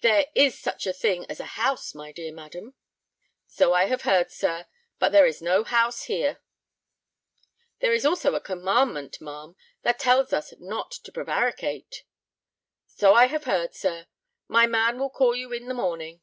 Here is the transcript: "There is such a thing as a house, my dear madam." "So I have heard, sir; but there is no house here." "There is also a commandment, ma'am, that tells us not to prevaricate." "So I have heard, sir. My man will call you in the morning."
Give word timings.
"There 0.00 0.26
is 0.34 0.58
such 0.58 0.88
a 0.88 0.92
thing 0.92 1.24
as 1.28 1.38
a 1.38 1.44
house, 1.54 1.94
my 1.94 2.10
dear 2.10 2.32
madam." 2.34 2.74
"So 3.46 3.74
I 3.74 3.84
have 3.84 4.02
heard, 4.02 4.28
sir; 4.32 4.66
but 4.98 5.12
there 5.12 5.24
is 5.24 5.40
no 5.40 5.62
house 5.62 6.06
here." 6.10 6.40
"There 7.78 7.92
is 7.92 8.04
also 8.04 8.34
a 8.34 8.40
commandment, 8.40 9.20
ma'am, 9.20 9.54
that 9.82 10.00
tells 10.00 10.32
us 10.32 10.52
not 10.58 10.90
to 10.90 11.12
prevaricate." 11.12 12.02
"So 12.88 13.14
I 13.14 13.26
have 13.26 13.44
heard, 13.44 13.72
sir. 13.72 14.08
My 14.48 14.66
man 14.66 14.98
will 14.98 15.10
call 15.10 15.36
you 15.36 15.52
in 15.52 15.68
the 15.68 15.74
morning." 15.74 16.22